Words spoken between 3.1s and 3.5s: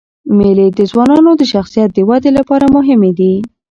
دي.